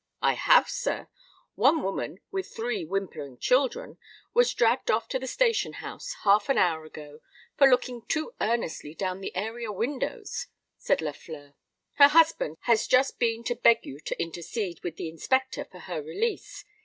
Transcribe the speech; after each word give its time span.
"I 0.23 0.33
have, 0.33 0.67
sir. 0.67 1.09
One 1.53 1.83
woman, 1.83 2.21
with 2.31 2.47
three 2.55 2.83
whimpering 2.83 3.37
children, 3.37 3.99
was 4.33 4.51
dragged 4.51 4.89
off 4.89 5.07
to 5.09 5.19
the 5.19 5.27
station 5.27 5.73
house 5.73 6.15
half 6.23 6.49
an 6.49 6.57
hour 6.57 6.85
ago, 6.85 7.19
for 7.55 7.67
looking 7.69 8.01
too 8.07 8.33
earnestly 8.41 8.95
down 8.95 9.21
the 9.21 9.35
area 9.35 9.71
windows," 9.71 10.47
said 10.75 11.03
Lafleur. 11.03 11.53
"Her 11.97 12.07
husband 12.07 12.57
has 12.61 12.87
just 12.87 13.19
been 13.19 13.43
to 13.43 13.53
beg 13.53 13.85
you 13.85 13.99
to 13.99 14.19
intercede 14.19 14.79
with 14.81 14.95
the 14.95 15.07
Inspector 15.07 15.63
for 15.65 15.79
her 15.81 16.01
release. 16.01 16.65